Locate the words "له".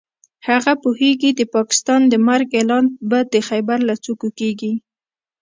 3.89-3.95